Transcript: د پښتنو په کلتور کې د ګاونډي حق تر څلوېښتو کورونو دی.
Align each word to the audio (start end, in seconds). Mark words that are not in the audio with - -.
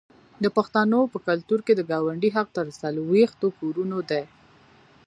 د 0.43 0.45
پښتنو 0.57 0.99
په 1.13 1.17
کلتور 1.27 1.59
کې 1.65 1.73
د 1.75 1.81
ګاونډي 1.91 2.29
حق 2.35 2.47
تر 2.57 2.67
څلوېښتو 2.81 3.47
کورونو 3.59 3.97
دی. 4.09 4.23